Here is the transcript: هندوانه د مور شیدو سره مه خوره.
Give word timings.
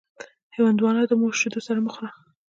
هندوانه 0.57 1.01
د 1.07 1.11
مور 1.21 1.33
شیدو 1.39 1.59
سره 1.67 1.79
مه 1.85 1.89
خوره. 1.95 2.09